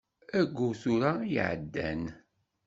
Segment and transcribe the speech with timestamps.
[0.39, 2.01] Ayyur tura i iɛeddan.